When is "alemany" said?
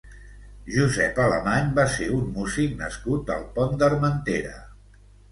1.25-1.67